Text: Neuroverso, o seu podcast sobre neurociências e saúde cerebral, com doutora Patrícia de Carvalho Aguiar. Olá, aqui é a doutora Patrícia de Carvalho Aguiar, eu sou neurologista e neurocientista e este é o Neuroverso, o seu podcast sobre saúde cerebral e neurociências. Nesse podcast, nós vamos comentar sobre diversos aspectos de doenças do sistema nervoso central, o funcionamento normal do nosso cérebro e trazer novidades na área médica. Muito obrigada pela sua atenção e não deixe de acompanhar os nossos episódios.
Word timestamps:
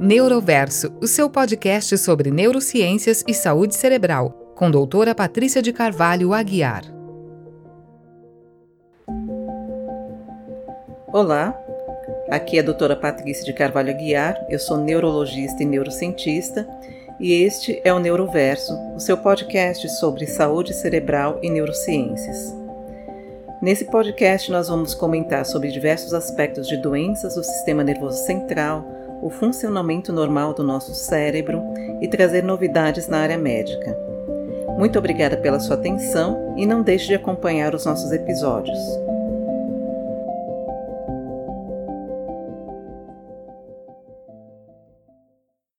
Neuroverso, 0.00 0.92
o 1.02 1.08
seu 1.08 1.28
podcast 1.28 1.98
sobre 1.98 2.30
neurociências 2.30 3.24
e 3.26 3.34
saúde 3.34 3.74
cerebral, 3.74 4.30
com 4.54 4.70
doutora 4.70 5.12
Patrícia 5.12 5.60
de 5.60 5.72
Carvalho 5.72 6.32
Aguiar. 6.32 6.84
Olá, 11.12 11.52
aqui 12.30 12.58
é 12.58 12.60
a 12.60 12.64
doutora 12.64 12.94
Patrícia 12.94 13.44
de 13.44 13.52
Carvalho 13.52 13.90
Aguiar, 13.90 14.38
eu 14.48 14.60
sou 14.60 14.76
neurologista 14.76 15.64
e 15.64 15.66
neurocientista 15.66 16.64
e 17.18 17.32
este 17.32 17.80
é 17.82 17.92
o 17.92 17.98
Neuroverso, 17.98 18.78
o 18.94 19.00
seu 19.00 19.16
podcast 19.16 19.88
sobre 19.98 20.28
saúde 20.28 20.74
cerebral 20.74 21.40
e 21.42 21.50
neurociências. 21.50 22.54
Nesse 23.60 23.86
podcast, 23.86 24.52
nós 24.52 24.68
vamos 24.68 24.94
comentar 24.94 25.44
sobre 25.44 25.72
diversos 25.72 26.14
aspectos 26.14 26.68
de 26.68 26.76
doenças 26.76 27.34
do 27.34 27.42
sistema 27.42 27.82
nervoso 27.82 28.24
central, 28.24 28.86
o 29.22 29.30
funcionamento 29.30 30.12
normal 30.12 30.54
do 30.54 30.62
nosso 30.62 30.94
cérebro 30.94 31.62
e 32.00 32.08
trazer 32.08 32.42
novidades 32.42 33.08
na 33.08 33.18
área 33.18 33.38
médica. 33.38 33.96
Muito 34.78 34.98
obrigada 34.98 35.36
pela 35.36 35.58
sua 35.58 35.76
atenção 35.76 36.54
e 36.56 36.64
não 36.64 36.82
deixe 36.82 37.08
de 37.08 37.14
acompanhar 37.14 37.74
os 37.74 37.84
nossos 37.84 38.12
episódios. 38.12 38.78